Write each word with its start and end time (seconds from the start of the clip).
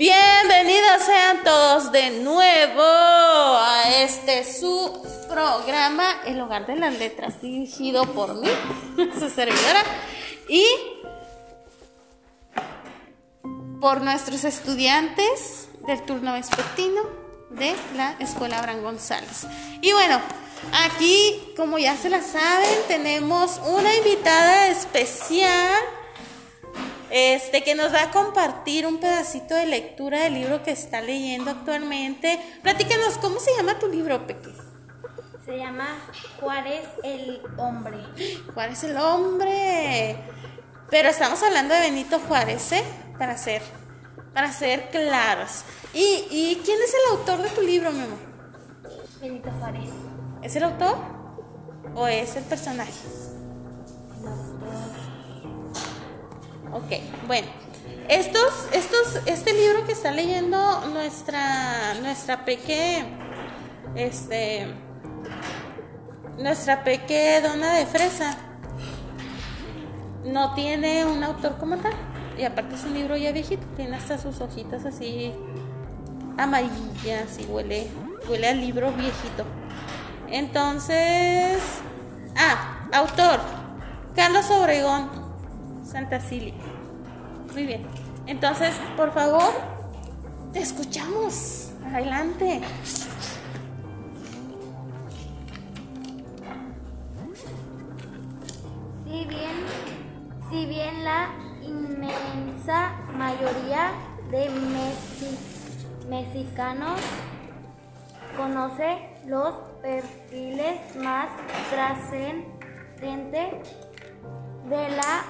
Bienvenidos 0.00 1.02
sean 1.04 1.44
todos 1.44 1.92
de 1.92 2.22
nuevo 2.22 2.82
a 2.82 3.82
este 3.98 4.50
su 4.50 5.06
programa 5.28 6.22
El 6.24 6.40
Hogar 6.40 6.66
de 6.66 6.76
las 6.76 6.98
Letras, 6.98 7.42
dirigido 7.42 8.06
por 8.14 8.34
mí, 8.34 8.48
su 9.18 9.28
servidora, 9.28 9.84
y 10.48 10.64
por 13.78 14.00
nuestros 14.00 14.44
estudiantes 14.44 15.68
del 15.86 16.00
turno 16.06 16.32
vespertino 16.32 17.02
de 17.50 17.76
la 17.94 18.16
Escuela 18.20 18.58
Abraham 18.58 18.80
González. 18.82 19.46
Y 19.82 19.92
bueno, 19.92 20.18
aquí, 20.82 21.52
como 21.58 21.76
ya 21.76 21.94
se 21.98 22.08
la 22.08 22.22
saben, 22.22 22.78
tenemos 22.88 23.60
una 23.66 23.94
invitada 23.94 24.68
especial 24.68 25.99
este, 27.10 27.62
que 27.62 27.74
nos 27.74 27.92
va 27.92 28.04
a 28.04 28.10
compartir 28.10 28.86
un 28.86 28.98
pedacito 28.98 29.54
de 29.54 29.66
lectura 29.66 30.20
del 30.20 30.34
libro 30.34 30.62
que 30.62 30.70
está 30.70 31.00
leyendo 31.00 31.50
actualmente. 31.50 32.40
Platícanos, 32.62 33.18
¿cómo 33.18 33.40
se 33.40 33.54
llama 33.56 33.78
tu 33.78 33.88
libro, 33.88 34.26
Peque? 34.26 34.50
Se 35.44 35.58
llama 35.58 35.98
Juárez 36.38 36.86
el 37.02 37.42
Hombre. 37.56 37.98
Juárez 38.54 38.84
el 38.84 38.96
Hombre. 38.96 40.16
Pero 40.90 41.08
estamos 41.08 41.42
hablando 41.42 41.74
de 41.74 41.80
Benito 41.80 42.20
Juárez, 42.20 42.72
¿eh? 42.72 42.84
Para 43.18 43.36
ser, 43.36 43.62
para 44.32 44.52
ser 44.52 44.90
claros. 44.90 45.64
¿Y, 45.92 46.26
¿Y 46.30 46.62
quién 46.64 46.78
es 46.82 46.94
el 46.94 47.16
autor 47.18 47.42
de 47.42 47.48
tu 47.50 47.62
libro, 47.62 47.90
mi 47.90 48.02
amor? 48.02 48.18
Benito 49.20 49.50
Juárez. 49.58 49.90
¿Es 50.42 50.56
el 50.56 50.64
autor 50.64 50.96
o 51.94 52.06
es 52.06 52.36
el 52.36 52.44
personaje? 52.44 52.92
Ok, 56.72 57.26
bueno. 57.26 57.48
Estos, 58.08 58.68
estos, 58.72 59.20
este 59.26 59.52
libro 59.52 59.86
que 59.86 59.92
está 59.92 60.10
leyendo 60.10 60.58
nuestra, 60.92 61.94
nuestra 61.94 62.44
peque, 62.44 63.04
este, 63.94 64.66
nuestra 66.38 66.82
peque 66.82 67.40
dona 67.40 67.74
de 67.74 67.86
fresa, 67.86 68.36
no 70.24 70.54
tiene 70.54 71.04
un 71.04 71.22
autor 71.22 71.56
como 71.58 71.76
tal. 71.76 71.92
Y 72.36 72.44
aparte 72.44 72.74
es 72.74 72.84
un 72.84 72.94
libro 72.94 73.16
ya 73.16 73.32
viejito, 73.32 73.64
tiene 73.76 73.96
hasta 73.96 74.18
sus 74.18 74.40
hojitas 74.40 74.84
así 74.84 75.32
amarillas 76.36 77.38
y 77.38 77.44
huele, 77.44 77.86
huele 78.28 78.48
a 78.48 78.54
libro 78.54 78.92
viejito. 78.92 79.44
Entonces, 80.28 81.60
ah, 82.36 82.88
autor, 82.92 83.40
Carlos 84.16 84.50
Obregón, 84.50 85.10
Santa 85.84 86.20
Cilia. 86.20 86.54
Muy 87.52 87.66
bien. 87.66 87.86
Entonces, 88.26 88.74
por 88.96 89.12
favor, 89.12 89.52
te 90.52 90.60
escuchamos. 90.60 91.72
Adelante. 91.84 92.60
Si 99.04 99.24
bien, 99.26 99.66
si 100.50 100.66
bien 100.66 101.04
la 101.04 101.30
inmensa 101.62 102.92
mayoría 103.16 103.92
de 104.30 104.50
mexicanos 106.08 107.00
conoce 108.36 109.08
los 109.26 109.54
perfiles 109.82 110.94
más 110.96 111.28
trascendentes 111.70 113.76
de 114.68 114.88
la 114.90 115.24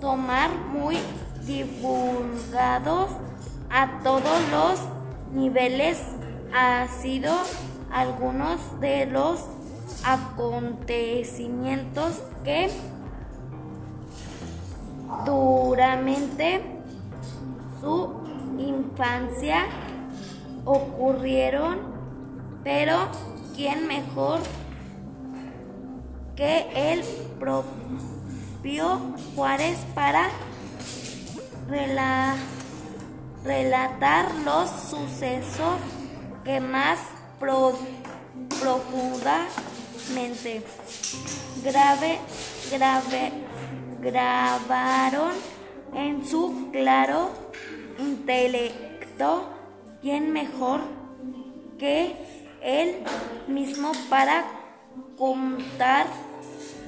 tomar 0.00 0.50
muy 0.72 0.98
divulgados 1.46 3.10
a 3.70 4.00
todos 4.04 4.50
los 4.50 4.80
niveles. 5.32 6.02
Ha 6.54 6.86
sido 6.88 7.34
algunos 7.90 8.78
de 8.80 9.06
los 9.06 9.44
acontecimientos 10.04 12.22
que 12.44 12.70
duramente 15.24 16.60
su 17.80 18.12
infancia 18.58 19.66
ocurrieron, 20.64 21.78
pero 22.64 23.08
¿quién 23.54 23.86
mejor 23.86 24.40
que 26.36 26.66
el 26.92 27.02
propio 27.38 28.98
Juárez 29.34 29.78
para 29.94 30.28
relatar 33.44 34.34
los 34.44 34.70
sucesos 34.70 35.80
que 36.44 36.60
más 36.60 36.98
profundamente 38.60 40.62
grave, 41.62 42.18
grave, 42.70 43.32
grabaron 44.00 45.32
en 45.94 46.26
su 46.26 46.70
claro 46.72 47.30
intelecto, 47.98 49.48
¿quién 50.00 50.32
mejor 50.32 50.80
que 51.78 52.16
él 52.62 52.96
mismo 53.46 53.92
para 54.10 54.44
contar 55.16 56.06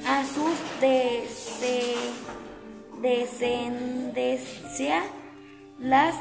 a 0.07 0.25
sus 0.25 0.55
descendencia 3.01 5.03
las 5.79 6.17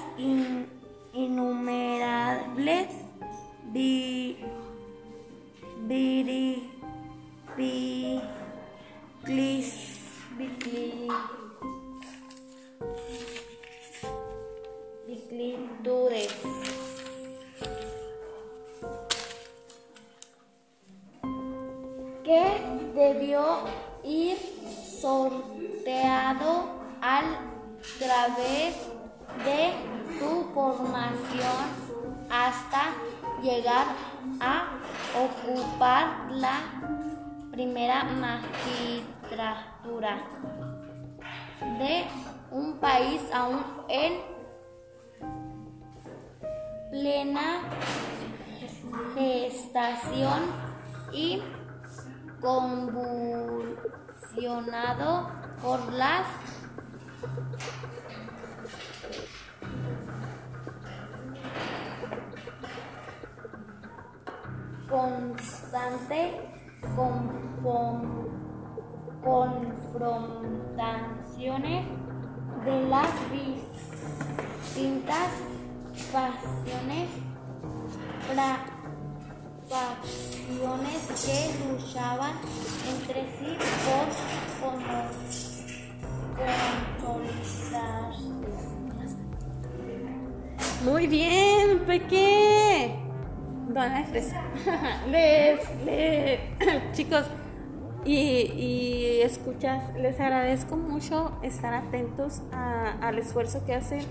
innumerables 1.14 2.88
similitudes. 15.30 16.34
que 22.24 22.62
debió 22.94 23.44
ir 24.04 24.38
sorteado 25.02 26.70
al 27.02 27.26
través 27.98 28.76
de 29.44 29.74
su 30.20 30.46
formación 30.54 31.66
hasta 32.30 32.94
llegar 33.42 33.88
a 34.40 34.68
ocupar 35.18 36.32
la 36.32 36.60
primera 37.52 38.04
magistratura 38.04 39.19
de 41.78 42.06
un 42.52 42.80
país 42.80 43.22
aún 43.34 43.64
en 43.88 44.14
plena 46.90 47.62
gestación 49.16 50.42
y 51.14 51.42
convulsionado 52.42 55.30
por 55.62 55.94
las 55.94 56.26
constante 64.90 66.50
confrontaciones 69.24 71.86
de 72.66 72.84
las 72.90 73.08
distintas 73.32 75.30
pasiones, 76.12 77.10
facciones 79.70 81.08
que 81.26 81.38
luchaban 81.68 82.34
entre 82.90 83.22
sí 83.38 83.52
por 83.86 84.06
consolidarse. 87.02 88.30
Muy 90.84 91.08
bien, 91.08 91.80
Peque. 91.86 92.96
Dona 93.68 94.06
les, 95.12 95.60
les, 95.86 96.40
chicos, 96.94 97.26
y, 98.06 99.20
escuchas, 99.24 99.84
les 99.96 100.20
agradezco 100.20 100.76
mucho 100.78 101.32
estar 101.44 101.74
atentos 101.74 102.42
a, 102.52 102.92
al 103.02 103.20
esfuerzo 103.20 103.66
que 103.66 103.76
hacen 103.76 104.02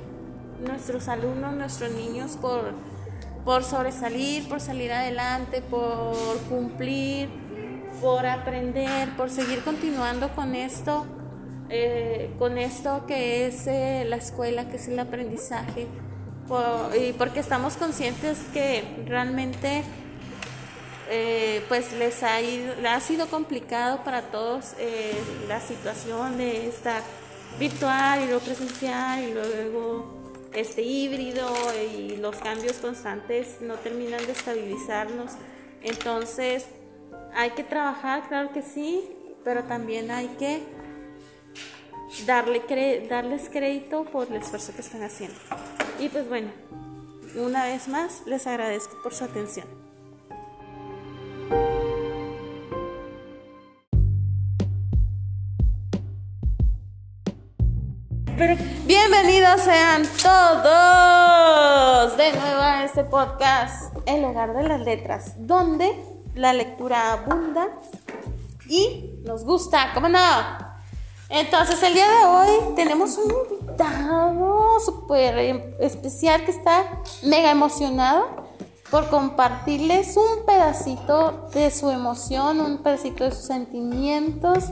nuestros 0.67 1.08
alumnos, 1.08 1.55
nuestros 1.55 1.93
niños 1.93 2.37
por, 2.37 2.73
por 3.44 3.64
sobresalir, 3.64 4.49
por 4.49 4.61
salir 4.61 4.93
adelante, 4.93 5.62
por 5.62 6.38
cumplir, 6.49 7.29
por 8.00 8.26
aprender, 8.26 9.08
por 9.17 9.31
seguir 9.31 9.62
continuando 9.62 10.29
con 10.35 10.55
esto, 10.55 11.06
eh, 11.70 12.31
con 12.38 12.58
esto 12.58 13.05
que 13.06 13.46
es 13.46 13.67
eh, 13.67 14.05
la 14.06 14.17
escuela, 14.17 14.69
que 14.69 14.76
es 14.76 14.88
el 14.88 14.99
aprendizaje, 14.99 15.87
y 16.99 17.12
porque 17.12 17.40
estamos 17.40 17.76
conscientes 17.76 18.38
que 18.55 18.82
realmente 19.06 19.82
eh, 21.11 21.65
pues 21.69 21.93
les 21.95 22.23
ha, 22.23 22.41
ido, 22.41 22.75
ha, 22.89 23.01
sido 23.01 23.29
complicado 23.29 24.05
para 24.05 24.23
todos 24.23 24.75
eh, 24.79 25.15
la 25.49 25.61
situación 25.61 26.37
de 26.37 26.69
estar 26.69 27.03
virtual 27.59 28.23
y 28.23 28.27
luego 28.27 28.41
presencial 28.41 29.25
y 29.25 29.33
luego 29.33 30.19
este 30.53 30.83
híbrido 30.83 31.49
y 31.95 32.17
los 32.17 32.37
cambios 32.37 32.75
constantes 32.75 33.61
no 33.61 33.75
terminan 33.77 34.25
de 34.27 34.33
estabilizarnos. 34.33 35.33
Entonces 35.83 36.67
hay 37.35 37.51
que 37.51 37.65
trabajar, 37.65 38.29
claro 38.29 38.53
que 38.53 38.63
sí, 38.63 39.03
pero 39.45 39.65
también 39.65 40.11
hay 40.11 40.29
que 40.39 40.63
darle 42.27 42.63
darles 43.09 43.49
crédito 43.49 44.05
por 44.05 44.29
el 44.29 44.37
esfuerzo 44.37 44.75
que 44.75 44.83
están 44.83 45.03
haciendo. 45.03 45.39
Y 45.99 46.09
pues 46.09 46.29
bueno, 46.29 46.51
una 47.37 47.65
vez 47.65 47.89
más 47.89 48.27
les 48.27 48.47
agradezco 48.47 49.01
por 49.03 49.15
su 49.15 49.25
atención. 49.25 49.78
Bienvenidos 58.87 59.62
sean 59.62 60.05
todos 60.23 62.17
de 62.17 62.33
nuevo 62.33 62.61
a 62.61 62.85
este 62.85 63.03
podcast, 63.05 63.95
El 64.06 64.25
hogar 64.25 64.55
de 64.55 64.62
las 64.62 64.81
letras, 64.81 65.35
donde 65.39 65.93
la 66.35 66.53
lectura 66.53 67.15
abunda 67.15 67.69
y 68.69 69.17
nos 69.25 69.45
gusta, 69.45 69.91
¿cómo 69.93 70.09
no? 70.09 70.19
Entonces 71.29 71.83
el 71.83 71.95
día 71.95 72.06
de 72.09 72.25
hoy 72.27 72.75
tenemos 72.77 73.19
un 73.19 73.31
invitado 73.31 74.81
súper 74.81 75.75
especial 75.81 76.45
que 76.45 76.53
está 76.53 77.03
mega 77.25 77.50
emocionado 77.50 78.38
por 78.90 79.08
compartirles 79.11 80.17
un 80.17 80.46
pedacito 80.46 81.49
de 81.52 81.70
su 81.70 81.90
emoción, 81.90 82.61
un 82.61 82.79
pedacito 82.79 83.25
de 83.25 83.32
sus 83.32 83.46
sentimientos 83.46 84.64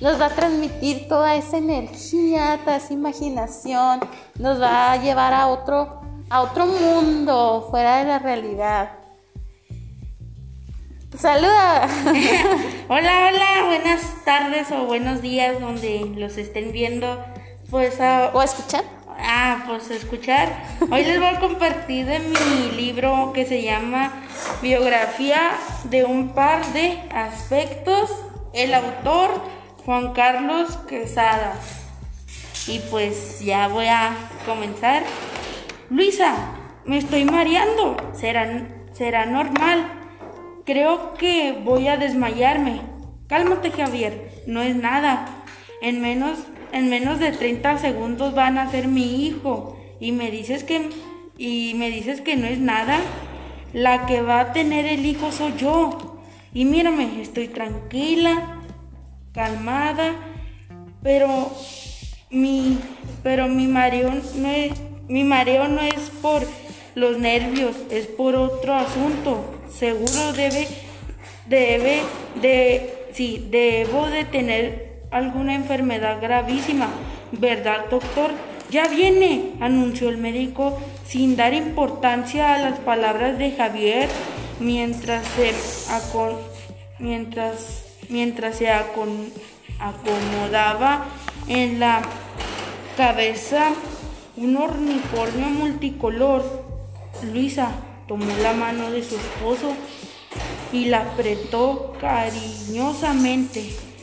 nos 0.00 0.20
va 0.20 0.26
a 0.26 0.34
transmitir 0.34 1.08
toda 1.08 1.34
esa 1.34 1.56
energía, 1.56 2.60
toda 2.64 2.76
esa 2.76 2.92
imaginación, 2.92 4.00
nos 4.38 4.60
va 4.60 4.92
a 4.92 4.96
llevar 4.96 5.32
a 5.32 5.46
otro, 5.46 6.02
a 6.30 6.42
otro 6.42 6.66
mundo 6.66 7.68
fuera 7.70 7.98
de 7.98 8.04
la 8.04 8.18
realidad. 8.18 8.98
Saluda. 11.18 11.88
hola, 12.88 13.30
hola, 13.30 13.66
buenas 13.66 14.24
tardes 14.24 14.70
o 14.72 14.84
buenos 14.84 15.22
días 15.22 15.60
donde 15.60 16.12
los 16.16 16.36
estén 16.36 16.72
viendo. 16.72 17.24
Pues 17.70 18.00
a, 18.00 18.30
o 18.34 18.42
escuchar. 18.42 18.84
Ah, 19.36 19.64
pues 19.66 19.90
escuchar. 19.90 20.48
Hoy 20.92 21.02
les 21.02 21.18
voy 21.18 21.26
a 21.26 21.40
compartir 21.40 22.06
de 22.06 22.20
mi 22.20 22.76
libro 22.76 23.32
que 23.34 23.44
se 23.44 23.62
llama 23.62 24.12
Biografía 24.62 25.56
de 25.90 26.04
un 26.04 26.28
par 26.34 26.64
de 26.66 27.00
aspectos. 27.12 28.12
El 28.52 28.72
autor 28.72 29.30
Juan 29.84 30.12
Carlos 30.12 30.76
Quesada. 30.88 31.54
Y 32.68 32.78
pues 32.92 33.40
ya 33.40 33.66
voy 33.66 33.86
a 33.86 34.14
comenzar. 34.46 35.02
Luisa, 35.90 36.36
me 36.84 36.98
estoy 36.98 37.24
mareando. 37.24 37.96
¿Será, 38.12 38.68
será 38.92 39.26
normal? 39.26 39.84
Creo 40.64 41.14
que 41.14 41.58
voy 41.64 41.88
a 41.88 41.96
desmayarme. 41.96 42.82
Cálmate, 43.26 43.72
Javier. 43.72 44.44
No 44.46 44.62
es 44.62 44.76
nada. 44.76 45.26
En 45.82 46.00
menos, 46.00 46.38
en 46.74 46.90
menos 46.90 47.20
de 47.20 47.30
30 47.30 47.78
segundos 47.78 48.34
van 48.34 48.58
a 48.58 48.70
ser 48.70 48.88
mi 48.88 49.24
hijo. 49.24 49.78
Y 50.00 50.12
me 50.12 50.30
dices 50.30 50.64
que 50.64 50.90
y 51.38 51.74
me 51.76 51.90
dices 51.90 52.20
que 52.20 52.36
no 52.36 52.46
es 52.46 52.58
nada. 52.58 53.00
La 53.72 54.06
que 54.06 54.22
va 54.22 54.40
a 54.40 54.52
tener 54.52 54.84
el 54.84 55.06
hijo 55.06 55.32
soy 55.32 55.54
yo. 55.56 56.20
Y 56.52 56.64
mírame, 56.64 57.20
estoy 57.22 57.48
tranquila, 57.48 58.60
calmada, 59.32 60.14
pero 61.02 61.50
mi, 62.30 62.78
pero 63.22 63.48
mi 63.48 63.66
mareo 63.66 64.12
no 64.36 64.48
es, 64.48 64.72
mi 65.08 65.24
mareo 65.24 65.66
no 65.68 65.80
es 65.80 66.10
por 66.22 66.46
los 66.94 67.18
nervios, 67.18 67.76
es 67.90 68.06
por 68.06 68.36
otro 68.36 68.74
asunto. 68.74 69.60
Seguro 69.68 70.32
debe, 70.32 70.68
debe, 71.48 72.02
de, 72.40 73.08
sí, 73.12 73.48
debo 73.50 74.06
de 74.06 74.24
tener 74.24 74.93
alguna 75.14 75.54
enfermedad 75.54 76.20
gravísima, 76.20 76.88
¿verdad, 77.30 77.86
doctor? 77.88 78.32
Ya 78.70 78.88
viene, 78.88 79.52
anunció 79.60 80.08
el 80.08 80.18
médico 80.18 80.76
sin 81.06 81.36
dar 81.36 81.54
importancia 81.54 82.54
a 82.54 82.58
las 82.58 82.80
palabras 82.80 83.38
de 83.38 83.52
Javier 83.52 84.08
mientras 84.58 85.24
se 85.28 85.52
mientras 86.98 87.84
mientras 88.08 88.56
se 88.56 88.70
acomodaba 89.78 91.04
en 91.46 91.78
la 91.78 92.02
cabeza 92.96 93.70
un 94.36 94.56
unicornio 94.56 95.46
multicolor. 95.46 96.64
Luisa 97.32 97.70
tomó 98.08 98.26
la 98.42 98.52
mano 98.52 98.90
de 98.90 99.04
su 99.04 99.14
esposo 99.14 99.74
y 100.72 100.86
la 100.86 101.02
apretó 101.02 101.92
cariñosamente. 102.00 103.93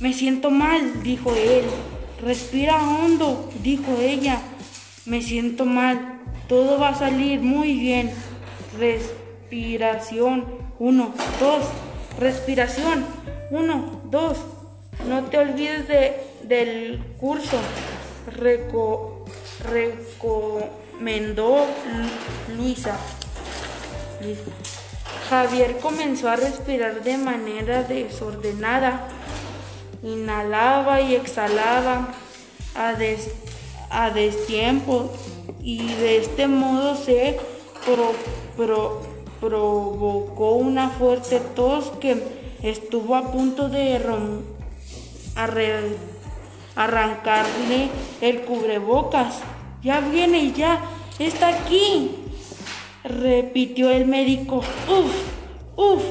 Me 0.00 0.12
siento 0.12 0.50
mal, 0.50 1.02
dijo 1.02 1.34
él. 1.34 1.64
Respira 2.22 2.76
hondo, 2.76 3.50
dijo 3.62 4.00
ella. 4.00 4.40
Me 5.06 5.22
siento 5.22 5.64
mal. 5.64 6.20
Todo 6.48 6.78
va 6.78 6.90
a 6.90 6.94
salir 6.94 7.40
muy 7.40 7.74
bien. 7.74 8.12
Respiración. 8.78 10.44
Uno, 10.78 11.14
dos. 11.40 11.64
Respiración. 12.18 13.04
Uno, 13.50 14.00
dos. 14.04 14.38
No 15.08 15.24
te 15.24 15.38
olvides 15.38 15.88
de, 15.88 16.16
del 16.44 17.02
curso. 17.18 17.58
Reco, 18.36 19.24
reco, 19.70 20.60
recomendó 20.98 21.66
Luisa. 22.56 22.96
Javier 25.30 25.78
comenzó 25.78 26.28
a 26.28 26.36
respirar 26.36 27.02
de 27.02 27.18
manera 27.18 27.82
desordenada. 27.82 29.08
Inhalaba 30.02 31.00
y 31.00 31.14
exhalaba 31.14 32.08
a, 32.74 32.94
a 33.90 34.10
destiempo 34.10 35.10
y 35.60 35.86
de 35.94 36.18
este 36.18 36.46
modo 36.46 36.94
se 36.96 37.38
provocó 39.40 40.52
una 40.52 40.90
fuerte 40.90 41.40
tos 41.54 41.92
que 42.00 42.22
estuvo 42.62 43.14
a 43.16 43.32
punto 43.32 43.68
de 43.68 44.00
arrancarle 46.76 47.88
el 48.20 48.42
cubrebocas. 48.42 49.40
Ya 49.82 50.00
viene, 50.00 50.52
ya, 50.52 50.80
está 51.18 51.48
aquí, 51.48 52.12
repitió 53.04 53.90
el 53.90 54.06
médico. 54.06 54.56
Uf, 54.88 55.12
uf, 55.76 56.02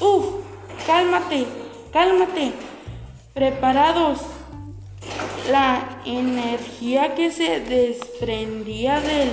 uf, 0.00 0.26
cálmate, 0.86 1.46
cálmate. 1.92 2.73
Preparados. 3.34 4.20
La 5.50 5.98
energía 6.06 7.16
que 7.16 7.32
se 7.32 7.58
desprendía 7.58 9.00
del 9.00 9.28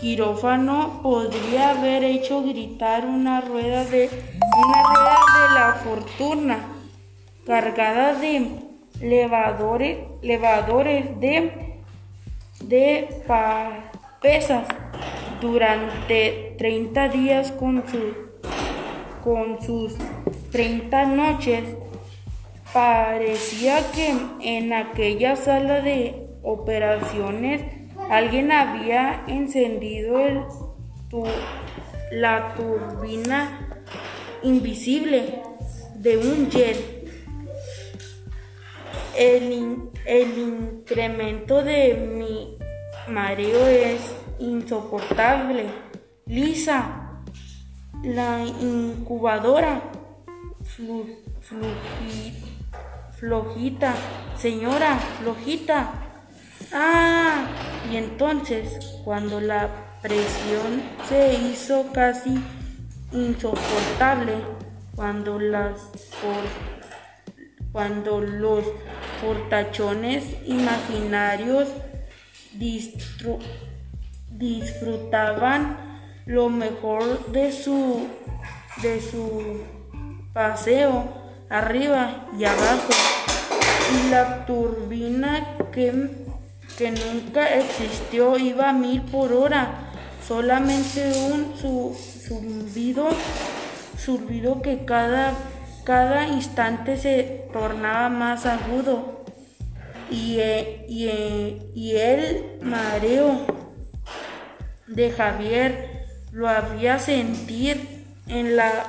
quirófano 0.00 1.00
podría 1.02 1.70
haber 1.70 2.04
hecho 2.04 2.44
gritar 2.44 3.04
una 3.04 3.40
rueda 3.40 3.84
de 3.84 4.08
una 4.56 4.82
rueda 4.84 5.18
de 5.34 5.54
la 5.54 5.74
fortuna 5.84 6.58
cargada 7.44 8.14
de 8.14 8.60
levadores, 9.00 9.98
levadores 10.22 11.18
de, 11.18 11.80
de 12.60 13.08
pesas 14.20 14.68
durante 15.40 16.54
30 16.58 17.08
días 17.08 17.50
con, 17.50 17.82
su, 17.88 18.14
con 19.24 19.60
sus 19.60 19.94
30 20.52 21.06
noches. 21.06 21.81
Parecía 22.72 23.80
que 23.92 24.14
en 24.40 24.72
aquella 24.72 25.36
sala 25.36 25.80
de 25.80 26.26
operaciones 26.42 27.62
Alguien 28.10 28.52
había 28.52 29.24
encendido 29.26 30.18
la 32.10 32.54
turbina 32.54 33.82
invisible 34.42 35.42
de 35.96 36.18
un 36.18 36.50
jet. 36.50 36.76
El, 39.16 39.90
el 40.04 40.38
incremento 40.38 41.62
de 41.62 41.94
mi 41.94 42.58
mareo 43.08 43.66
es 43.66 44.00
insoportable. 44.38 45.66
Lisa, 46.26 47.22
la 48.02 48.44
incubadora, 48.60 49.82
flojita, 53.22 53.94
señora, 54.36 54.98
flojita. 55.20 55.92
Ah, 56.72 57.46
y 57.88 57.96
entonces, 57.96 58.98
cuando 59.04 59.40
la 59.40 59.68
presión 60.02 60.82
se 61.08 61.34
hizo 61.34 61.92
casi 61.92 62.42
insoportable, 63.12 64.32
cuando 64.96 65.38
las 65.38 65.76
cuando 67.70 68.20
los 68.20 68.64
portachones 69.24 70.24
imaginarios 70.44 71.68
disfrutaban 74.30 76.00
lo 76.26 76.48
mejor 76.48 77.30
de 77.30 77.52
su 77.52 78.08
de 78.82 79.00
su 79.00 79.60
paseo 80.32 81.21
arriba 81.52 82.26
y 82.38 82.44
abajo. 82.44 82.92
Y 83.94 84.10
la 84.10 84.46
turbina 84.46 85.56
que 85.72 86.22
que 86.76 86.90
nunca 86.90 87.54
existió 87.54 88.38
iba 88.38 88.70
a 88.70 88.72
mil 88.72 89.02
por 89.02 89.32
hora, 89.32 89.90
solamente 90.26 91.12
un 91.30 91.54
su, 91.58 91.96
zumbido, 92.26 93.08
zumbido 93.98 94.62
que 94.62 94.84
cada, 94.84 95.34
cada 95.84 96.28
instante 96.28 96.96
se 96.96 97.48
tornaba 97.52 98.08
más 98.08 98.46
agudo. 98.46 99.24
Y, 100.10 100.38
eh, 100.40 100.84
y, 100.88 101.06
eh, 101.08 101.70
y 101.74 101.96
el 101.96 102.58
mareo 102.62 103.46
de 104.86 105.10
Javier 105.10 106.06
lo 106.32 106.48
había 106.48 106.98
sentir 106.98 108.04
en 108.26 108.56
la, 108.56 108.86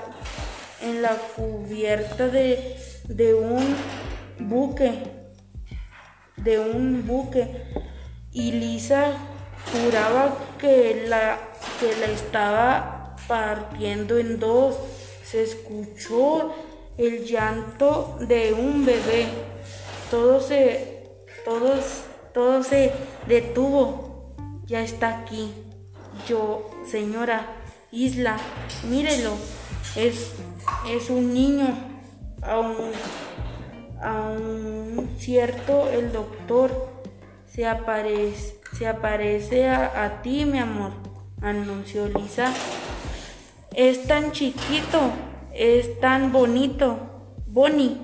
en 0.83 1.01
la 1.01 1.15
cubierta 1.35 2.27
de, 2.27 2.75
de 3.07 3.33
un 3.33 3.75
buque 4.39 5.23
de 6.43 6.59
un 6.59 7.05
buque 7.07 7.63
y 8.31 8.51
Lisa 8.51 9.13
juraba 9.71 10.37
que 10.59 11.05
la, 11.07 11.39
que 11.79 11.95
la 11.97 12.07
estaba 12.07 13.15
partiendo 13.27 14.17
en 14.17 14.39
dos. 14.39 14.75
Se 15.23 15.43
escuchó 15.43 16.53
el 16.97 17.25
llanto 17.25 18.17
de 18.27 18.53
un 18.53 18.85
bebé. 18.85 19.27
Todo 20.11 20.41
se, 20.41 21.15
todos, 21.45 22.03
todo 22.33 22.63
se 22.63 22.91
detuvo. 23.27 24.35
Ya 24.65 24.81
está 24.81 25.19
aquí. 25.19 25.51
Yo, 26.27 26.69
señora 26.89 27.55
Isla, 27.91 28.37
mírelo. 28.89 29.33
Es, 29.95 30.33
es 30.89 31.10
un 31.10 31.34
niño. 31.34 31.67
Aún 32.41 32.91
un 34.03 35.10
cierto, 35.17 35.89
el 35.89 36.12
doctor 36.12 36.89
se 37.48 37.65
aparece, 37.65 38.55
se 38.77 38.88
aparece 38.88 39.70
a, 39.70 40.22
ti, 40.22 40.46
mi 40.46 40.60
amor, 40.60 40.91
anunció 41.41 42.08
Lisa. 42.08 42.53
Es 43.74 44.05
tan 44.08 44.32
chiquito, 44.32 45.00
es 45.53 46.00
tan 46.00 46.32
bonito, 46.32 47.00
Bonnie. 47.48 47.98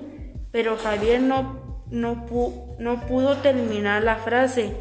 Pero 0.52 0.76
Javier 0.76 1.20
no, 1.20 1.84
no, 1.90 2.26
no 2.78 3.06
pudo 3.06 3.36
terminar 3.36 4.02
la 4.02 4.16
frase 4.16 4.74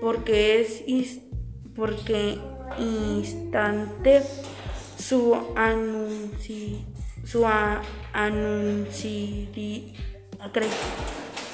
porque 0.00 0.60
es 0.60 1.20
porque 1.74 2.38
instante 2.78 4.22
su 4.96 5.36
anunci, 5.56 6.84
su 7.24 7.44
anunci, 8.12 9.92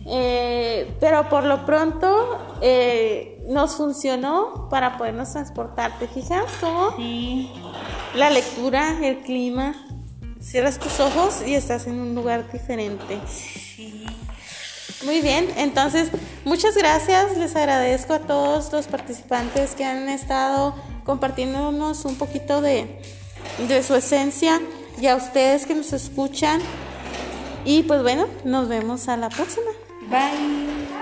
Eh, 0.08 0.98
pero 1.00 1.30
por 1.30 1.44
lo 1.44 1.66
pronto 1.66 2.58
eh, 2.62 3.37
nos 3.48 3.76
funcionó 3.76 4.68
para 4.70 4.98
podernos 4.98 5.32
transportar. 5.32 5.98
¿Te 6.00 6.08
fijas 6.08 6.46
cómo? 6.60 6.96
Sí. 6.98 7.52
La 8.14 8.30
lectura, 8.30 8.98
el 9.02 9.20
clima. 9.22 9.76
Cierras 10.42 10.78
tus 10.78 11.00
ojos 11.00 11.42
y 11.46 11.56
estás 11.56 11.88
en 11.88 12.00
un 12.00 12.14
lugar 12.14 12.52
diferente. 12.52 13.20
Sí. 13.28 14.06
Muy 15.06 15.22
bien, 15.22 15.48
entonces 15.58 16.10
muchas 16.46 16.76
gracias. 16.76 17.38
Les 17.38 17.56
agradezco 17.56 18.14
a 18.14 18.20
todos 18.20 18.72
los 18.72 18.88
participantes 18.88 19.76
que 19.76 19.86
han 19.86 20.10
estado 20.10 20.76
compartiéndonos 21.06 22.06
un 22.06 22.16
poquito 22.16 22.62
de, 22.62 23.02
de 23.68 23.84
su 23.84 23.96
esencia 23.96 24.60
y 25.00 25.08
a 25.08 25.16
ustedes 25.16 25.66
que 25.66 25.76
nos 25.76 25.94
escuchan. 25.94 26.62
Y 27.64 27.84
pues 27.84 28.02
bueno, 28.02 28.28
nos 28.44 28.68
vemos 28.68 29.08
a 29.08 29.18
la 29.18 29.30
próxima. 29.30 29.68
Bye. 30.10 30.97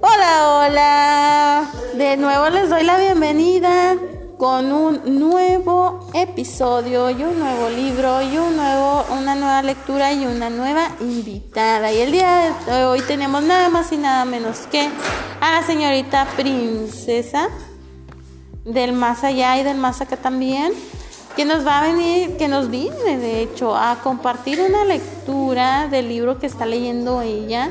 Hola, 0.00 0.48
hola. 0.48 1.70
De 1.92 2.16
nuevo 2.16 2.48
les 2.48 2.70
doy 2.70 2.84
la 2.84 2.96
bienvenida 2.96 3.98
con 4.38 4.72
un 4.72 5.18
nuevo 5.18 6.08
episodio 6.14 7.10
y 7.10 7.22
un 7.22 7.38
nuevo 7.38 7.68
libro 7.68 8.22
y 8.22 8.38
un 8.38 8.56
nuevo, 8.56 9.04
una 9.10 9.34
nueva 9.34 9.60
lectura 9.60 10.14
y 10.14 10.24
una 10.24 10.48
nueva 10.48 10.88
invitada. 11.00 11.92
Y 11.92 12.00
el 12.00 12.12
día 12.12 12.56
de 12.64 12.84
hoy 12.84 13.02
tenemos 13.02 13.42
nada 13.42 13.68
más 13.68 13.92
y 13.92 13.98
nada 13.98 14.24
menos 14.24 14.60
que 14.70 14.88
a 15.42 15.60
la 15.60 15.62
señorita 15.66 16.26
princesa 16.34 17.50
del 18.64 18.94
más 18.94 19.22
allá 19.22 19.58
y 19.58 19.64
del 19.64 19.76
más 19.76 20.00
acá 20.00 20.16
también, 20.16 20.72
que 21.36 21.44
nos 21.44 21.66
va 21.66 21.80
a 21.80 21.92
venir, 21.92 22.38
que 22.38 22.48
nos 22.48 22.70
viene 22.70 23.18
de 23.18 23.42
hecho 23.42 23.76
a 23.76 24.00
compartir 24.02 24.62
una 24.62 24.86
lectura 24.86 25.88
del 25.88 26.08
libro 26.08 26.38
que 26.38 26.46
está 26.46 26.64
leyendo 26.64 27.20
ella. 27.20 27.70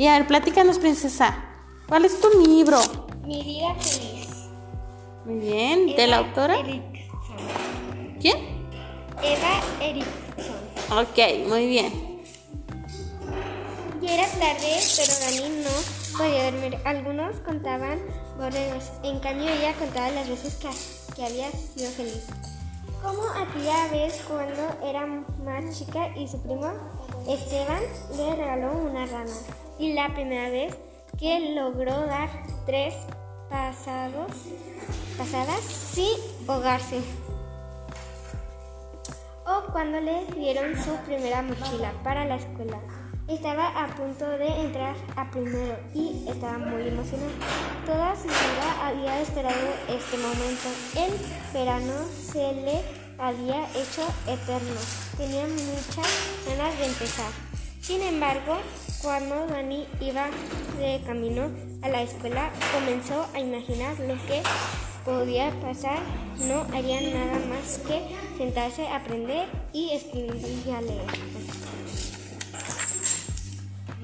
Y 0.00 0.06
a 0.06 0.14
ver, 0.16 0.26
platícanos 0.26 0.78
princesa, 0.78 1.44
¿cuál 1.86 2.06
es 2.06 2.18
tu 2.22 2.30
libro? 2.40 2.80
Mi 3.22 3.42
vida 3.42 3.74
feliz. 3.74 4.28
Muy 5.26 5.40
bien, 5.40 5.94
¿de 5.94 6.06
la 6.06 6.16
autora? 6.16 6.58
Erickson. 6.58 8.16
¿Quién? 8.18 8.38
Eva 9.22 9.60
Erickson. 9.78 10.56
Ok, 10.98 11.48
muy 11.48 11.66
bien. 11.66 12.22
Ya 14.00 14.14
era 14.14 14.26
tarde, 14.26 14.78
pero 14.96 15.12
Dani 15.20 15.64
no 15.64 16.16
podía 16.16 16.50
dormir. 16.50 16.78
Algunos 16.86 17.36
contaban 17.40 17.98
borregos. 18.38 18.84
En 19.02 19.20
cambio, 19.20 19.50
ella 19.50 19.74
contaba 19.74 20.08
las 20.12 20.30
veces 20.30 20.54
que, 20.54 20.70
que 21.14 21.26
había 21.26 21.50
sido 21.52 21.90
feliz. 21.90 22.24
Como 23.02 23.22
aquella 23.36 23.88
vez 23.88 24.18
cuando 24.26 24.62
era 24.82 25.04
más 25.44 25.78
chica 25.78 26.08
y 26.16 26.26
su 26.26 26.40
primo 26.40 26.72
Esteban 27.28 27.82
le 28.16 28.36
regaló 28.36 28.72
una 28.78 29.04
rana. 29.04 29.34
Y 29.80 29.94
la 29.94 30.12
primera 30.12 30.50
vez 30.50 30.76
que 31.18 31.54
logró 31.54 32.04
dar 32.04 32.28
tres 32.66 32.94
pasados, 33.48 34.30
pasadas 35.16 35.62
sin 35.62 36.18
ahogarse. 36.46 37.00
O 39.46 39.72
cuando 39.72 39.98
le 40.00 40.26
dieron 40.36 40.76
su 40.76 40.94
primera 41.06 41.40
mochila 41.40 41.92
para 42.04 42.26
la 42.26 42.36
escuela. 42.36 42.78
Estaba 43.26 43.68
a 43.68 43.86
punto 43.96 44.28
de 44.28 44.48
entrar 44.48 44.96
a 45.16 45.30
primero 45.30 45.78
y 45.94 46.28
estaba 46.28 46.58
muy 46.58 46.86
emocionada. 46.86 47.30
Toda 47.86 48.14
su 48.16 48.24
vida 48.24 48.86
había 48.86 49.22
esperado 49.22 49.66
este 49.88 50.18
momento. 50.18 50.68
El 50.94 51.54
verano 51.54 51.94
se 52.30 52.52
le 52.52 52.82
había 53.18 53.64
hecho 53.70 54.06
eterno. 54.26 54.80
Tenía 55.16 55.46
muchas 55.46 56.44
ganas 56.46 56.78
de 56.78 56.84
empezar. 56.84 57.49
Sin 57.80 58.02
embargo, 58.02 58.58
cuando 59.02 59.46
Dani 59.46 59.86
iba 60.00 60.28
de 60.78 61.00
camino 61.06 61.50
a 61.82 61.88
la 61.88 62.02
escuela, 62.02 62.50
comenzó 62.74 63.26
a 63.32 63.40
imaginar 63.40 63.98
lo 64.00 64.14
que 64.26 64.42
podía 65.04 65.50
pasar. 65.62 65.98
No 66.46 66.66
haría 66.76 67.00
nada 67.00 67.38
más 67.48 67.78
que 67.78 68.02
sentarse 68.36 68.86
a 68.86 68.96
aprender 68.96 69.48
y 69.72 69.90
escribir 69.92 70.62
y 70.66 70.70
a 70.70 70.80
leer. 70.82 71.06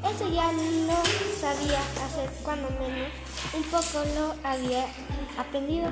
Eso 0.04 0.28
ya 0.32 0.52
lo 0.52 1.02
sabía 1.38 1.80
hacer 2.04 2.30
cuando 2.42 2.70
menos 2.70 3.10
un 3.54 3.62
poco 3.64 4.04
lo 4.14 4.48
había 4.48 4.86
aprendido. 5.36 5.88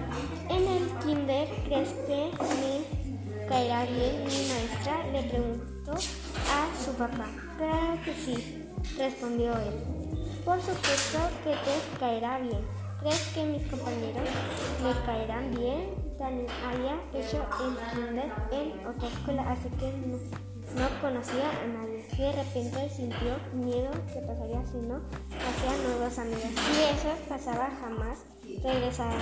En 0.48 0.66
el 0.66 0.88
kinder, 1.04 1.48
¿crees 1.66 1.90
que 2.06 2.30
me 2.60 3.46
caerá 3.48 3.84
bien? 3.84 4.24
Mi 4.24 4.48
maestra 4.48 5.06
le 5.12 5.22
preguntó 5.24 5.73
a 5.92 6.84
su 6.84 6.92
papá. 6.92 7.26
Claro 7.56 7.98
que 8.04 8.14
sí, 8.14 8.68
respondió 8.96 9.52
él. 9.52 10.04
Por 10.44 10.60
supuesto 10.60 11.18
que 11.42 11.50
te 11.50 11.98
caerá 11.98 12.38
bien. 12.38 12.60
¿Crees 13.00 13.32
que 13.34 13.44
mis 13.44 13.66
compañeros 13.68 14.28
me 14.82 15.06
caerán 15.06 15.54
bien? 15.54 15.94
Dani 16.18 16.46
había 16.64 16.94
hecho 17.12 17.44
el 17.60 17.76
kinder 17.96 18.32
en 18.52 18.86
otra 18.86 19.08
escuela, 19.08 19.50
así 19.50 19.68
que 19.70 19.92
no, 20.06 20.16
no 20.80 21.00
conocía 21.00 21.50
a 21.50 21.66
nadie. 21.66 22.06
De 22.16 22.32
repente 22.32 22.88
sintió 22.88 23.36
miedo 23.52 23.90
que 24.12 24.20
pasaría 24.20 24.64
si 24.64 24.78
no 24.78 25.00
hacía 25.36 25.76
nuevos 25.86 26.18
amigos. 26.18 26.42
Si 26.42 26.82
eso 26.82 27.14
pasaba 27.28 27.68
jamás, 27.80 28.18
regresarán. 28.62 29.18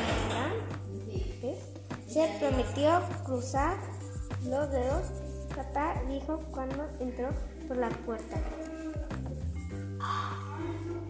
¿Ves? 1.43 1.59
Se 2.07 2.29
prometió 2.39 3.03
cruzar 3.25 3.79
los 4.45 4.71
dedos. 4.71 5.22
Papá 5.57 5.95
dijo 6.09 6.41
cuando 6.51 6.87
entró 7.01 7.29
por 7.69 7.77
la 7.77 7.89
puerta. 7.89 8.37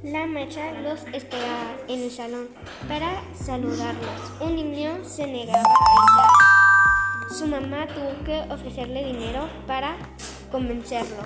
La 0.02 0.26
maestra 0.26 0.80
los 0.80 1.04
esperaba 1.12 1.76
en 1.86 2.02
el 2.02 2.10
salón 2.10 2.48
para 2.88 3.22
saludarlos. 3.34 4.32
Un 4.40 4.56
niño 4.56 5.04
se 5.04 5.26
negaba 5.26 5.58
a 5.58 6.00
entrar. 6.00 7.38
Su 7.38 7.46
mamá 7.46 7.86
tuvo 7.86 8.24
que 8.24 8.52
ofrecerle 8.52 9.04
dinero 9.04 9.48
para 9.66 9.96
convencerlo. 10.50 11.22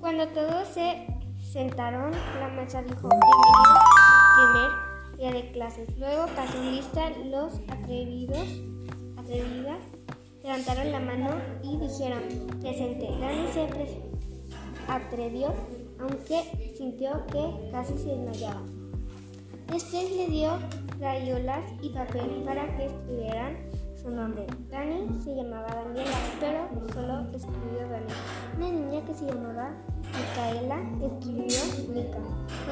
Cuando 0.00 0.26
todos 0.28 0.68
se 0.68 1.06
sentaron, 1.38 2.10
la 2.40 2.48
maestra 2.48 2.82
dijo, 2.82 3.08
bienvenido 3.08 4.00
primer 4.36 5.18
día 5.18 5.32
de 5.32 5.52
clases. 5.52 5.96
Luego 5.98 6.26
pasó 6.34 6.60
lista 6.62 7.10
los 7.26 7.54
atrevidos, 7.68 8.48
atrevidas, 9.16 9.78
levantaron 10.42 10.92
la 10.92 11.00
mano 11.00 11.28
y 11.62 11.76
dijeron, 11.76 12.22
presente. 12.60 13.08
Dani 13.20 13.46
se 13.52 13.68
atrevió, 14.88 15.52
aunque 15.98 16.74
sintió 16.76 17.26
que 17.26 17.70
casi 17.70 17.96
se 17.98 18.08
desmayaba. 18.08 18.62
Después 19.70 20.10
le 20.10 20.26
dio 20.26 20.58
rayolas 20.98 21.64
y 21.80 21.90
papel 21.90 22.42
para 22.44 22.76
que 22.76 22.86
escribieran 22.86 23.56
su 24.00 24.10
nombre. 24.10 24.46
Dani 24.70 25.06
se 25.22 25.36
llamaba 25.36 25.68
Daniela, 25.68 26.16
pero 26.40 26.68
solo 26.92 27.30
escribió 27.34 27.88
Dani. 27.88 28.12
Una 28.56 28.70
niña 28.70 29.04
que 29.04 29.14
se 29.14 29.26
llamaba 29.26 29.72
Micaela 30.16 30.80
escribió 31.02 31.94
Mica. 31.94 32.18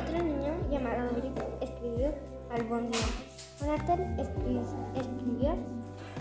Otro 0.01 0.25
niño 0.25 0.55
llamado 0.71 1.11
Grito 1.15 1.59
escribió 1.61 2.15
Albondia. 2.51 2.99
Jonathan 3.61 4.17
escri- 4.17 4.63
escribió 4.95 5.57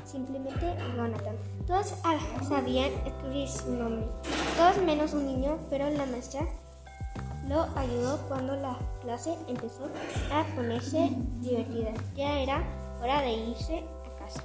simplemente 0.06 0.76
Jonathan. 0.95 1.36
Todos 1.65 1.93
ah, 2.04 2.17
sabían 2.47 2.91
escribir 3.06 3.47
su 3.47 3.71
nombre, 3.71 4.06
todos 4.58 4.78
menos 4.84 5.13
un 5.13 5.26
niño, 5.26 5.58
pero 5.69 5.89
la 5.89 6.06
maestra 6.06 6.41
lo 7.47 7.63
ayudó 7.78 8.17
cuando 8.28 8.56
la 8.56 8.78
clase 9.02 9.36
empezó 9.47 9.89
a 10.32 10.43
ponerse 10.56 11.10
divertida. 11.41 11.91
Ya 12.15 12.39
era 12.39 12.63
hora 13.02 13.21
de 13.21 13.34
irse 13.34 13.80
a 13.80 14.19
casa. 14.19 14.43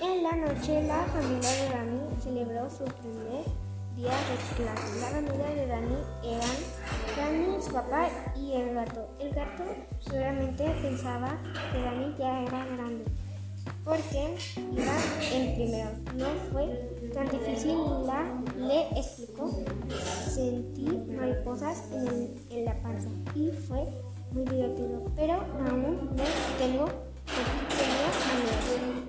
En 0.00 0.22
la 0.22 0.32
noche, 0.32 0.82
la 0.86 1.04
familia 1.06 1.50
de 1.50 1.68
Dani 1.70 2.00
celebró 2.22 2.68
su 2.70 2.84
primer 2.84 3.44
La 4.00 4.12
familia 5.10 5.48
de 5.56 5.66
Dani 5.66 5.96
eran 6.22 6.56
Dani, 7.16 7.60
su 7.60 7.72
papá 7.72 8.08
y 8.36 8.52
el 8.52 8.72
gato. 8.72 9.08
El 9.18 9.30
gato 9.30 9.64
seguramente 9.98 10.64
pensaba 10.80 11.36
que 11.72 11.82
Dani 11.82 12.14
ya 12.16 12.42
era 12.42 12.64
grande 12.66 13.04
porque 13.84 14.36
iba 14.72 14.92
en 15.32 15.54
primero. 15.56 15.90
No 16.14 16.26
fue 16.52 17.10
tan 17.12 17.28
difícil, 17.28 17.76
la 18.06 18.40
le 18.56 18.82
explicó. 18.96 19.50
Sentí 20.28 20.86
mariposas 21.16 21.82
en, 21.90 22.64
la 22.64 22.80
panza 22.80 23.08
y 23.34 23.50
fue 23.50 23.84
muy 24.30 24.44
divertido, 24.44 25.10
pero 25.16 25.34
aún 25.34 26.10
no 26.14 26.24
tengo 26.56 26.84
amigos. 26.84 26.94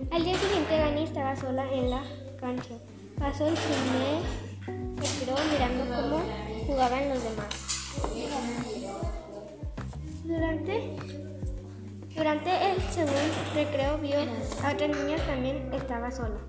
Al 0.10 0.24
día 0.24 0.36
siguiente, 0.36 0.78
Dani 0.78 1.04
estaba 1.04 1.36
sola 1.36 1.72
en 1.72 1.92
la 1.92 2.02
cancha. 2.40 2.74
Pasó 3.20 3.46
el 3.46 3.54
primer 3.54 4.49
recreo 5.00 5.36
mirando 5.52 5.96
cómo 5.96 6.24
jugaban 6.66 7.10
los 7.10 7.24
demás. 7.24 7.48
Durante 10.24 10.96
durante 12.16 12.50
el 12.50 12.82
segundo 12.92 13.14
recreo 13.56 13.98
vio 14.00 14.18
a 14.20 14.74
otra 14.74 14.88
niña 14.88 15.18
también 15.26 15.72
estaba 15.74 16.12
sola. 16.12 16.40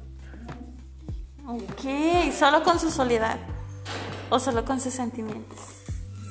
Ok, 1.47 2.33
solo 2.37 2.65
con 2.65 2.81
su 2.81 2.91
soledad 2.91 3.39
o 4.31 4.41
solo 4.41 4.65
con 4.65 4.81
sus 4.81 4.95
sentimientos. 4.95 5.59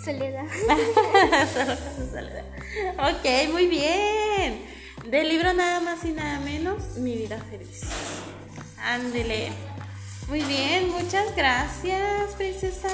Soledad. 0.03 0.45
solo 1.53 1.67
con 1.67 2.05
su 2.05 2.11
soledad. 2.11 2.45
Ok, 2.97 3.51
muy 3.53 3.67
bien. 3.67 4.65
Del 5.09 5.29
libro 5.29 5.53
nada 5.53 5.79
más 5.79 6.03
y 6.03 6.11
nada 6.11 6.39
menos, 6.41 6.97
Mi 6.97 7.15
vida 7.15 7.37
feliz. 7.49 7.81
Ándele. 8.83 9.51
Muy 10.29 10.41
bien, 10.43 10.91
muchas 10.91 11.35
gracias, 11.35 12.35
princesa, 12.37 12.89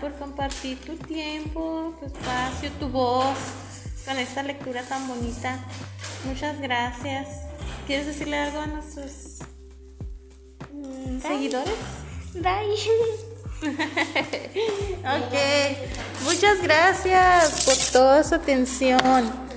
por 0.00 0.14
compartir 0.14 0.80
tu 0.80 0.96
tiempo, 0.96 1.94
tu 2.00 2.06
espacio, 2.06 2.70
tu 2.80 2.88
voz 2.88 3.36
con 4.06 4.18
esta 4.18 4.42
lectura 4.42 4.82
tan 4.82 5.06
bonita. 5.06 5.58
Muchas 6.24 6.58
gracias. 6.60 7.28
¿Quieres 7.86 8.06
decirle 8.06 8.38
algo 8.38 8.60
a 8.60 8.66
nuestros 8.66 9.38
Mm, 10.72 11.20
bye. 11.20 11.28
seguidores? 11.28 11.74
Bye. 12.34 12.78
ok, 15.04 15.34
muchas 16.24 16.62
gracias 16.62 17.64
por 17.64 17.76
toda 17.92 18.24
su 18.24 18.34
atención. 18.34 19.51